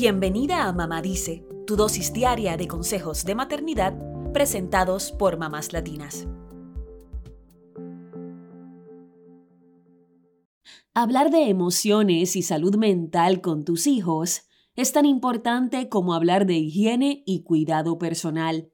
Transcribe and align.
Bienvenida 0.00 0.68
a 0.68 0.72
Mamá 0.72 1.02
Dice, 1.02 1.44
tu 1.66 1.74
dosis 1.74 2.12
diaria 2.12 2.56
de 2.56 2.68
consejos 2.68 3.24
de 3.24 3.34
maternidad 3.34 3.98
presentados 4.32 5.10
por 5.10 5.38
mamás 5.38 5.72
latinas. 5.72 6.28
Hablar 10.94 11.32
de 11.32 11.48
emociones 11.48 12.36
y 12.36 12.42
salud 12.42 12.76
mental 12.76 13.40
con 13.40 13.64
tus 13.64 13.88
hijos 13.88 14.42
es 14.76 14.92
tan 14.92 15.04
importante 15.04 15.88
como 15.88 16.14
hablar 16.14 16.46
de 16.46 16.54
higiene 16.58 17.24
y 17.26 17.42
cuidado 17.42 17.98
personal. 17.98 18.70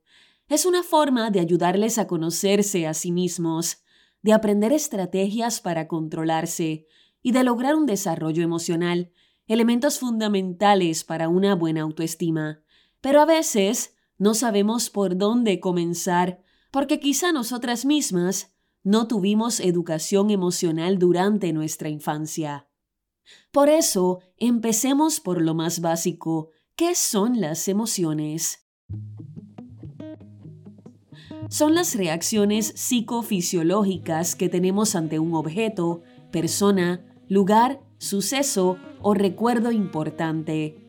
Es 0.50 0.66
una 0.66 0.82
forma 0.82 1.30
de 1.30 1.40
ayudarles 1.40 1.96
a 1.96 2.06
conocerse 2.06 2.86
a 2.86 2.92
sí 2.92 3.12
mismos, 3.12 3.82
de 4.20 4.34
aprender 4.34 4.72
estrategias 4.72 5.62
para 5.62 5.88
controlarse 5.88 6.84
y 7.22 7.32
de 7.32 7.44
lograr 7.44 7.76
un 7.76 7.86
desarrollo 7.86 8.42
emocional, 8.42 9.10
elementos 9.46 9.98
fundamentales 9.98 11.04
para 11.04 11.28
una 11.28 11.54
buena 11.54 11.82
autoestima. 11.82 12.62
Pero 13.00 13.20
a 13.20 13.26
veces 13.26 13.94
no 14.18 14.34
sabemos 14.34 14.90
por 14.90 15.16
dónde 15.16 15.60
comenzar, 15.60 16.42
porque 16.70 17.00
quizá 17.00 17.32
nosotras 17.32 17.84
mismas 17.84 18.54
no 18.82 19.08
tuvimos 19.08 19.60
educación 19.60 20.30
emocional 20.30 20.98
durante 20.98 21.52
nuestra 21.52 21.88
infancia. 21.88 22.68
Por 23.50 23.68
eso, 23.68 24.20
empecemos 24.36 25.20
por 25.20 25.40
lo 25.40 25.54
más 25.54 25.80
básico. 25.80 26.50
¿Qué 26.76 26.94
son 26.94 27.40
las 27.40 27.68
emociones? 27.68 28.66
Son 31.48 31.74
las 31.74 31.94
reacciones 31.94 32.72
psicofisiológicas 32.74 34.34
que 34.34 34.48
tenemos 34.48 34.96
ante 34.96 35.18
un 35.18 35.34
objeto, 35.34 36.02
persona, 36.30 37.04
lugar, 37.28 37.80
suceso 37.98 38.76
o 39.00 39.14
recuerdo 39.14 39.72
importante. 39.72 40.84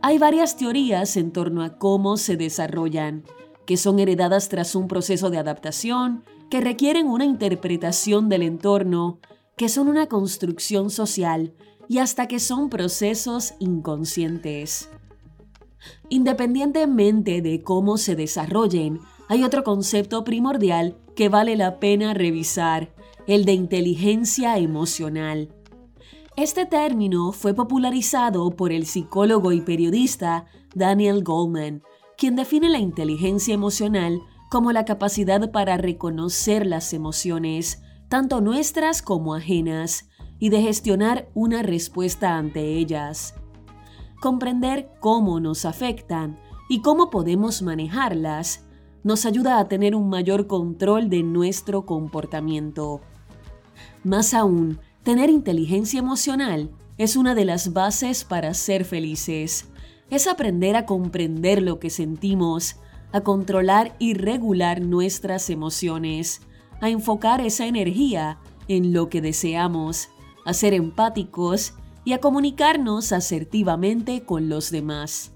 Hay 0.00 0.18
varias 0.18 0.56
teorías 0.56 1.16
en 1.16 1.32
torno 1.32 1.62
a 1.62 1.78
cómo 1.78 2.16
se 2.16 2.36
desarrollan, 2.36 3.24
que 3.66 3.76
son 3.76 3.98
heredadas 3.98 4.48
tras 4.48 4.74
un 4.74 4.88
proceso 4.88 5.30
de 5.30 5.38
adaptación, 5.38 6.24
que 6.50 6.60
requieren 6.60 7.08
una 7.08 7.24
interpretación 7.24 8.28
del 8.28 8.42
entorno, 8.42 9.18
que 9.56 9.68
son 9.68 9.88
una 9.88 10.06
construcción 10.06 10.90
social 10.90 11.52
y 11.88 11.98
hasta 11.98 12.28
que 12.28 12.38
son 12.38 12.70
procesos 12.70 13.54
inconscientes. 13.58 14.88
Independientemente 16.08 17.42
de 17.42 17.62
cómo 17.62 17.98
se 17.98 18.16
desarrollen, 18.16 19.00
hay 19.28 19.44
otro 19.44 19.64
concepto 19.64 20.24
primordial 20.24 20.96
que 21.14 21.28
vale 21.28 21.56
la 21.56 21.80
pena 21.80 22.14
revisar, 22.14 22.94
el 23.28 23.44
de 23.44 23.52
inteligencia 23.52 24.56
emocional. 24.56 25.54
Este 26.34 26.64
término 26.64 27.32
fue 27.32 27.52
popularizado 27.52 28.50
por 28.56 28.72
el 28.72 28.86
psicólogo 28.86 29.52
y 29.52 29.60
periodista 29.60 30.46
Daniel 30.74 31.22
Goldman, 31.22 31.82
quien 32.16 32.36
define 32.36 32.70
la 32.70 32.78
inteligencia 32.78 33.52
emocional 33.52 34.22
como 34.50 34.72
la 34.72 34.86
capacidad 34.86 35.52
para 35.52 35.76
reconocer 35.76 36.66
las 36.66 36.94
emociones, 36.94 37.82
tanto 38.08 38.40
nuestras 38.40 39.02
como 39.02 39.34
ajenas, 39.34 40.08
y 40.38 40.48
de 40.48 40.62
gestionar 40.62 41.28
una 41.34 41.62
respuesta 41.62 42.38
ante 42.38 42.78
ellas. 42.78 43.34
Comprender 44.22 44.90
cómo 45.00 45.38
nos 45.38 45.66
afectan 45.66 46.38
y 46.70 46.80
cómo 46.80 47.10
podemos 47.10 47.60
manejarlas 47.60 48.64
nos 49.04 49.26
ayuda 49.26 49.58
a 49.58 49.68
tener 49.68 49.94
un 49.94 50.08
mayor 50.08 50.46
control 50.46 51.10
de 51.10 51.22
nuestro 51.22 51.84
comportamiento. 51.84 53.02
Más 54.04 54.34
aún, 54.34 54.80
tener 55.02 55.30
inteligencia 55.30 55.98
emocional 55.98 56.70
es 56.98 57.16
una 57.16 57.34
de 57.34 57.44
las 57.44 57.72
bases 57.72 58.24
para 58.24 58.54
ser 58.54 58.84
felices. 58.84 59.68
Es 60.10 60.26
aprender 60.26 60.76
a 60.76 60.86
comprender 60.86 61.62
lo 61.62 61.78
que 61.78 61.90
sentimos, 61.90 62.76
a 63.12 63.20
controlar 63.20 63.94
y 63.98 64.14
regular 64.14 64.80
nuestras 64.80 65.50
emociones, 65.50 66.40
a 66.80 66.90
enfocar 66.90 67.40
esa 67.40 67.66
energía 67.66 68.38
en 68.68 68.92
lo 68.92 69.08
que 69.08 69.20
deseamos, 69.20 70.08
a 70.44 70.52
ser 70.52 70.74
empáticos 70.74 71.74
y 72.04 72.12
a 72.12 72.20
comunicarnos 72.20 73.12
asertivamente 73.12 74.24
con 74.24 74.48
los 74.48 74.70
demás. 74.70 75.32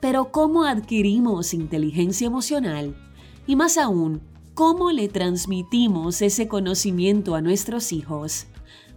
Pero 0.00 0.32
¿cómo 0.32 0.64
adquirimos 0.64 1.52
inteligencia 1.52 2.26
emocional? 2.26 2.96
Y 3.46 3.56
más 3.56 3.76
aún, 3.76 4.22
¿cómo 4.54 4.90
le 4.90 5.08
transmitimos 5.08 6.22
ese 6.22 6.48
conocimiento 6.48 7.34
a 7.34 7.40
nuestros 7.40 7.92
hijos? 7.92 8.46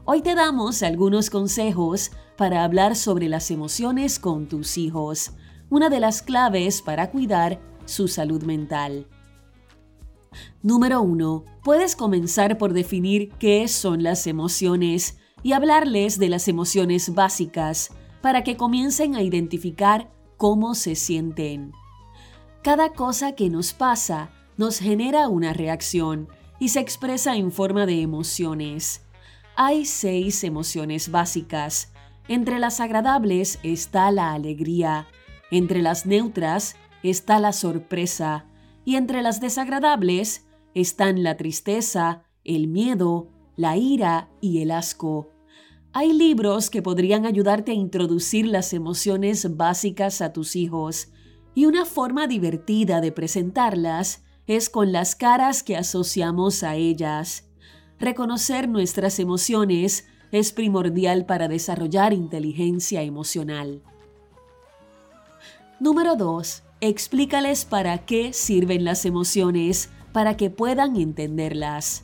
Hoy 0.05 0.21
te 0.21 0.35
damos 0.35 0.83
algunos 0.83 1.29
consejos 1.29 2.11
para 2.37 2.63
hablar 2.63 2.95
sobre 2.95 3.29
las 3.29 3.51
emociones 3.51 4.19
con 4.19 4.47
tus 4.47 4.77
hijos, 4.77 5.31
una 5.69 5.89
de 5.89 5.99
las 5.99 6.21
claves 6.21 6.81
para 6.81 7.11
cuidar 7.11 7.61
su 7.85 8.07
salud 8.07 8.43
mental. 8.43 9.07
Número 10.61 11.01
1. 11.01 11.45
Puedes 11.63 11.95
comenzar 11.95 12.57
por 12.57 12.73
definir 12.73 13.29
qué 13.39 13.67
son 13.67 14.03
las 14.03 14.27
emociones 14.27 15.17
y 15.43 15.53
hablarles 15.53 16.19
de 16.19 16.29
las 16.29 16.47
emociones 16.47 17.13
básicas 17.13 17.91
para 18.21 18.43
que 18.43 18.57
comiencen 18.57 19.15
a 19.15 19.21
identificar 19.21 20.11
cómo 20.37 20.75
se 20.75 20.95
sienten. 20.95 21.71
Cada 22.63 22.93
cosa 22.93 23.33
que 23.33 23.49
nos 23.49 23.73
pasa 23.73 24.31
nos 24.57 24.79
genera 24.79 25.27
una 25.29 25.53
reacción 25.53 26.27
y 26.59 26.69
se 26.69 26.79
expresa 26.79 27.35
en 27.35 27.51
forma 27.51 27.85
de 27.85 28.01
emociones. 28.01 29.05
Hay 29.55 29.85
seis 29.85 30.43
emociones 30.43 31.11
básicas. 31.11 31.91
Entre 32.27 32.59
las 32.59 32.79
agradables 32.79 33.59
está 33.63 34.11
la 34.11 34.33
alegría, 34.33 35.07
entre 35.51 35.81
las 35.81 36.05
neutras 36.05 36.75
está 37.03 37.39
la 37.39 37.51
sorpresa, 37.51 38.45
y 38.85 38.95
entre 38.95 39.21
las 39.21 39.39
desagradables 39.39 40.47
están 40.73 41.23
la 41.23 41.37
tristeza, 41.37 42.23
el 42.43 42.67
miedo, 42.67 43.29
la 43.55 43.77
ira 43.77 44.29
y 44.41 44.61
el 44.61 44.71
asco. 44.71 45.29
Hay 45.91 46.11
libros 46.11 46.69
que 46.69 46.81
podrían 46.81 47.25
ayudarte 47.25 47.71
a 47.71 47.75
introducir 47.75 48.47
las 48.47 48.73
emociones 48.73 49.55
básicas 49.55 50.21
a 50.21 50.33
tus 50.33 50.55
hijos, 50.55 51.09
y 51.53 51.65
una 51.65 51.85
forma 51.85 52.25
divertida 52.25 52.99
de 52.99 53.11
presentarlas 53.11 54.23
es 54.47 54.69
con 54.69 54.91
las 54.91 55.15
caras 55.15 55.63
que 55.63 55.77
asociamos 55.77 56.63
a 56.63 56.75
ellas. 56.75 57.45
Reconocer 57.99 58.67
nuestras 58.67 59.19
emociones 59.19 60.07
es 60.31 60.51
primordial 60.51 61.25
para 61.25 61.47
desarrollar 61.47 62.11
inteligencia 62.11 63.03
emocional. 63.03 63.81
Número 65.79 66.15
2. 66.15 66.63
Explícales 66.81 67.65
para 67.65 67.99
qué 67.99 68.33
sirven 68.33 68.83
las 68.83 69.05
emociones 69.05 69.89
para 70.11 70.35
que 70.37 70.49
puedan 70.49 70.95
entenderlas. 70.97 72.03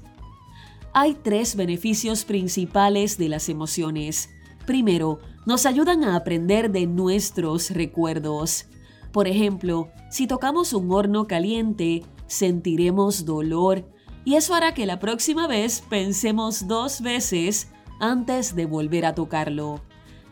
Hay 0.93 1.15
tres 1.15 1.55
beneficios 1.55 2.23
principales 2.23 3.17
de 3.17 3.29
las 3.29 3.49
emociones. 3.49 4.29
Primero, 4.65 5.19
nos 5.45 5.65
ayudan 5.65 6.03
a 6.03 6.15
aprender 6.15 6.71
de 6.71 6.87
nuestros 6.87 7.71
recuerdos. 7.71 8.65
Por 9.11 9.27
ejemplo, 9.27 9.89
si 10.09 10.27
tocamos 10.27 10.73
un 10.73 10.91
horno 10.91 11.27
caliente, 11.27 12.03
sentiremos 12.29 13.25
dolor 13.25 13.83
y 14.23 14.35
eso 14.35 14.53
hará 14.53 14.73
que 14.73 14.85
la 14.85 14.99
próxima 14.99 15.47
vez 15.47 15.83
pensemos 15.89 16.67
dos 16.67 17.01
veces 17.01 17.69
antes 17.99 18.55
de 18.55 18.65
volver 18.65 19.05
a 19.05 19.15
tocarlo. 19.15 19.81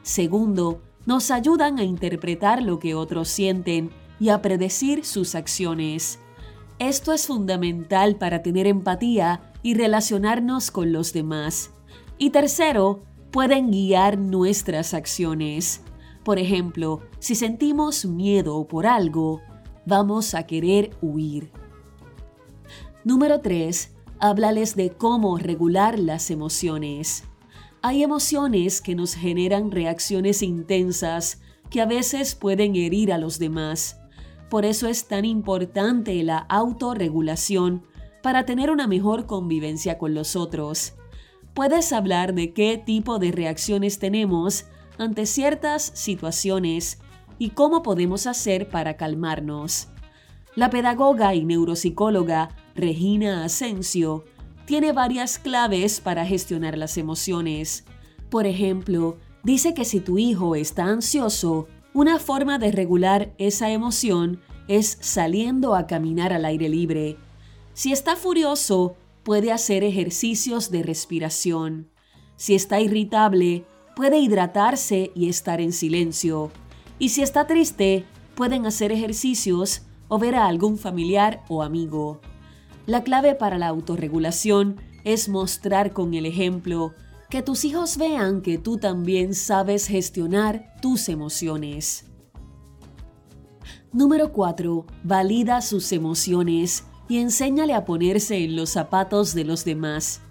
Segundo, 0.03 0.81
nos 1.05 1.31
ayudan 1.31 1.79
a 1.79 1.83
interpretar 1.83 2.61
lo 2.61 2.79
que 2.79 2.95
otros 2.95 3.27
sienten 3.27 3.91
y 4.19 4.29
a 4.29 4.41
predecir 4.41 5.03
sus 5.03 5.35
acciones. 5.35 6.19
Esto 6.79 7.11
es 7.11 7.27
fundamental 7.27 8.17
para 8.17 8.43
tener 8.43 8.67
empatía 8.67 9.51
y 9.63 9.73
relacionarnos 9.73 10.69
con 10.69 10.91
los 10.91 11.11
demás. 11.11 11.71
Y 12.17 12.29
tercero, 12.29 13.03
pueden 13.31 13.71
guiar 13.71 14.17
nuestras 14.17 14.93
acciones. 14.93 15.81
Por 16.23 16.39
ejemplo, 16.39 17.01
si 17.19 17.35
sentimos 17.35 18.05
miedo 18.05 18.67
por 18.67 18.85
algo, 18.85 19.41
vamos 19.85 20.35
a 20.35 20.43
querer 20.43 20.91
huir. 21.01 21.51
Número 23.07 23.39
3. 23.39 23.95
Háblales 24.19 24.75
de 24.75 24.89
cómo 24.89 25.37
regular 25.37 25.97
las 25.97 26.29
emociones. 26.29 27.23
Hay 27.81 28.03
emociones 28.03 28.81
que 28.81 28.95
nos 28.95 29.13
generan 29.13 29.71
reacciones 29.71 30.43
intensas 30.43 31.39
que 31.69 31.79
a 31.79 31.85
veces 31.85 32.35
pueden 32.35 32.75
herir 32.75 33.13
a 33.13 33.17
los 33.17 33.39
demás. 33.39 33.97
Por 34.49 34.65
eso 34.65 34.89
es 34.89 35.07
tan 35.07 35.23
importante 35.23 36.21
la 36.23 36.39
autorregulación 36.49 37.85
para 38.21 38.45
tener 38.45 38.71
una 38.71 38.87
mejor 38.87 39.25
convivencia 39.25 39.97
con 39.97 40.13
los 40.13 40.35
otros. 40.35 40.95
Puedes 41.53 41.93
hablar 41.93 42.33
de 42.33 42.51
qué 42.51 42.77
tipo 42.77 43.19
de 43.19 43.31
reacciones 43.31 43.99
tenemos 43.99 44.65
ante 44.97 45.27
ciertas 45.27 45.81
situaciones 45.81 46.99
y 47.39 47.51
cómo 47.51 47.83
podemos 47.83 48.27
hacer 48.27 48.67
para 48.67 48.97
calmarnos. 48.97 49.87
La 50.55 50.69
pedagoga 50.69 51.35
y 51.35 51.45
neuropsicóloga 51.45 52.49
Regina 52.77 53.43
Asensio 53.43 54.23
tiene 54.65 54.91
varias 54.91 55.39
claves 55.39 55.99
para 55.99 56.25
gestionar 56.25 56.77
las 56.77 56.97
emociones. 56.97 57.85
Por 58.29 58.45
ejemplo, 58.45 59.17
dice 59.43 59.73
que 59.73 59.83
si 59.83 59.99
tu 59.99 60.19
hijo 60.19 60.55
está 60.55 60.85
ansioso, 60.85 61.67
una 61.93 62.19
forma 62.19 62.59
de 62.59 62.71
regular 62.71 63.33
esa 63.39 63.71
emoción 63.71 64.41
es 64.67 64.99
saliendo 65.01 65.73
a 65.73 65.87
caminar 65.87 66.33
al 66.33 66.45
aire 66.45 66.69
libre. 66.69 67.17
Si 67.73 67.91
está 67.91 68.15
furioso, 68.15 68.95
puede 69.23 69.51
hacer 69.51 69.83
ejercicios 69.83 70.69
de 70.69 70.83
respiración. 70.83 71.89
Si 72.35 72.53
está 72.53 72.79
irritable, 72.79 73.65
puede 73.95 74.19
hidratarse 74.19 75.11
y 75.15 75.29
estar 75.29 75.61
en 75.61 75.73
silencio. 75.73 76.51
Y 76.99 77.09
si 77.09 77.23
está 77.23 77.47
triste, 77.47 78.05
pueden 78.35 78.67
hacer 78.67 78.91
ejercicios 78.91 79.81
o 80.09 80.19
ver 80.19 80.35
a 80.35 80.45
algún 80.45 80.77
familiar 80.77 81.43
o 81.49 81.63
amigo. 81.63 82.21
La 82.87 83.03
clave 83.03 83.35
para 83.35 83.57
la 83.57 83.67
autorregulación 83.67 84.77
es 85.03 85.27
mostrar 85.27 85.91
con 85.91 86.13
el 86.13 86.25
ejemplo 86.25 86.93
que 87.29 87.41
tus 87.41 87.65
hijos 87.65 87.97
vean 87.97 88.41
que 88.41 88.57
tú 88.57 88.77
también 88.77 89.35
sabes 89.35 89.87
gestionar 89.87 90.73
tus 90.81 91.09
emociones. 91.09 92.05
Número 93.91 94.31
4. 94.31 94.85
Valida 95.03 95.61
sus 95.61 95.91
emociones 95.91 96.85
y 97.09 97.17
enséñale 97.17 97.73
a 97.73 97.83
ponerse 97.83 98.37
en 98.37 98.55
los 98.55 98.69
zapatos 98.69 99.33
de 99.33 99.43
los 99.43 99.65
demás. 99.65 100.21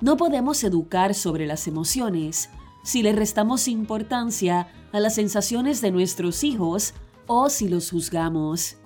No 0.00 0.16
podemos 0.16 0.64
educar 0.64 1.12
sobre 1.12 1.46
las 1.46 1.66
emociones 1.66 2.48
si 2.82 3.02
le 3.02 3.12
restamos 3.12 3.68
importancia 3.68 4.68
a 4.92 5.00
las 5.00 5.16
sensaciones 5.16 5.82
de 5.82 5.90
nuestros 5.90 6.44
hijos 6.44 6.94
o 7.26 7.50
si 7.50 7.68
los 7.68 7.90
juzgamos. 7.90 8.78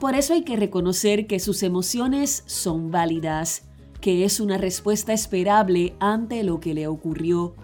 Por 0.00 0.14
eso 0.14 0.34
hay 0.34 0.42
que 0.42 0.56
reconocer 0.56 1.26
que 1.26 1.40
sus 1.40 1.62
emociones 1.62 2.44
son 2.46 2.90
válidas, 2.90 3.62
que 4.00 4.24
es 4.24 4.40
una 4.40 4.58
respuesta 4.58 5.14
esperable 5.14 5.96
ante 6.00 6.42
lo 6.44 6.60
que 6.60 6.74
le 6.74 6.86
ocurrió, 6.86 7.54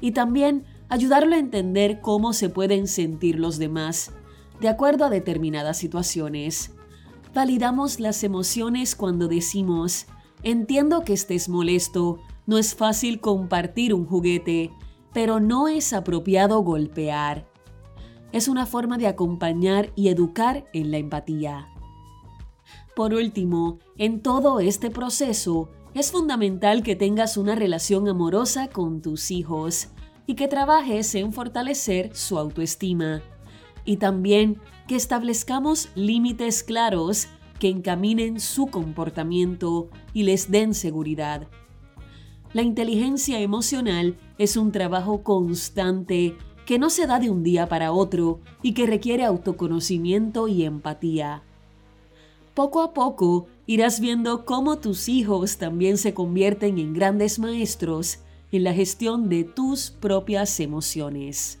y 0.00 0.12
también 0.12 0.64
ayudarlo 0.90 1.34
a 1.34 1.38
entender 1.38 2.00
cómo 2.02 2.34
se 2.34 2.50
pueden 2.50 2.88
sentir 2.88 3.38
los 3.38 3.58
demás, 3.58 4.12
de 4.60 4.68
acuerdo 4.68 5.06
a 5.06 5.10
determinadas 5.10 5.78
situaciones. 5.78 6.72
Validamos 7.34 8.00
las 8.00 8.22
emociones 8.22 8.94
cuando 8.94 9.26
decimos, 9.26 10.06
entiendo 10.42 11.04
que 11.04 11.14
estés 11.14 11.48
molesto, 11.48 12.20
no 12.46 12.58
es 12.58 12.74
fácil 12.74 13.20
compartir 13.20 13.94
un 13.94 14.04
juguete, 14.04 14.72
pero 15.14 15.40
no 15.40 15.68
es 15.68 15.94
apropiado 15.94 16.60
golpear. 16.60 17.48
Es 18.32 18.46
una 18.46 18.66
forma 18.66 18.98
de 18.98 19.06
acompañar 19.06 19.90
y 19.96 20.08
educar 20.08 20.68
en 20.74 20.90
la 20.90 20.98
empatía. 20.98 21.68
Por 22.98 23.14
último, 23.14 23.78
en 23.96 24.22
todo 24.22 24.58
este 24.58 24.90
proceso, 24.90 25.68
es 25.94 26.10
fundamental 26.10 26.82
que 26.82 26.96
tengas 26.96 27.36
una 27.36 27.54
relación 27.54 28.08
amorosa 28.08 28.70
con 28.70 29.02
tus 29.02 29.30
hijos 29.30 29.90
y 30.26 30.34
que 30.34 30.48
trabajes 30.48 31.14
en 31.14 31.32
fortalecer 31.32 32.10
su 32.16 32.40
autoestima. 32.40 33.22
Y 33.84 33.98
también 33.98 34.60
que 34.88 34.96
establezcamos 34.96 35.90
límites 35.94 36.64
claros 36.64 37.28
que 37.60 37.68
encaminen 37.68 38.40
su 38.40 38.66
comportamiento 38.66 39.90
y 40.12 40.24
les 40.24 40.50
den 40.50 40.74
seguridad. 40.74 41.46
La 42.52 42.62
inteligencia 42.62 43.38
emocional 43.38 44.18
es 44.38 44.56
un 44.56 44.72
trabajo 44.72 45.22
constante 45.22 46.36
que 46.66 46.80
no 46.80 46.90
se 46.90 47.06
da 47.06 47.20
de 47.20 47.30
un 47.30 47.44
día 47.44 47.68
para 47.68 47.92
otro 47.92 48.40
y 48.60 48.74
que 48.74 48.88
requiere 48.88 49.24
autoconocimiento 49.24 50.48
y 50.48 50.64
empatía. 50.64 51.44
Poco 52.58 52.82
a 52.82 52.92
poco 52.92 53.46
irás 53.66 54.00
viendo 54.00 54.44
cómo 54.44 54.78
tus 54.78 55.08
hijos 55.08 55.58
también 55.58 55.96
se 55.96 56.12
convierten 56.12 56.80
en 56.80 56.92
grandes 56.92 57.38
maestros 57.38 58.18
en 58.50 58.64
la 58.64 58.74
gestión 58.74 59.28
de 59.28 59.44
tus 59.44 59.92
propias 59.92 60.58
emociones. 60.58 61.60